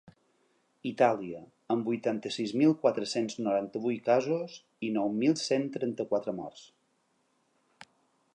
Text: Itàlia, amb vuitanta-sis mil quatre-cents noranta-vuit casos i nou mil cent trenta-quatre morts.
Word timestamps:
Itàlia, 0.91 1.41
amb 1.75 1.89
vuitanta-sis 1.91 2.53
mil 2.61 2.73
quatre-cents 2.85 3.37
noranta-vuit 3.49 4.03
casos 4.09 4.57
i 4.89 4.93
nou 4.99 5.15
mil 5.21 5.37
cent 5.47 5.71
trenta-quatre 5.77 6.37
morts. 6.43 6.67